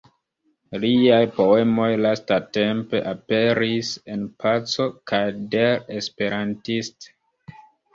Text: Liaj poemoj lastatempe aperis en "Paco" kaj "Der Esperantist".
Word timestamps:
Liaj 0.85 1.19
poemoj 1.35 1.91
lastatempe 2.07 3.03
aperis 3.13 3.95
en 4.17 4.27
"Paco" 4.43 4.93
kaj 5.15 5.25
"Der 5.57 5.81
Esperantist". 6.03 7.13